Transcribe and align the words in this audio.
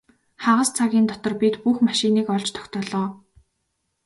Хагас 0.43 0.69
цагийн 0.77 1.05
дотор 1.11 1.33
бид 1.41 1.55
бүх 1.63 1.77
машиныг 1.87 2.27
олж 2.35 2.49
тогтоолоо. 2.55 3.07